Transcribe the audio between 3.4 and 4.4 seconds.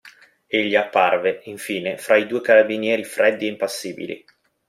e impassibili.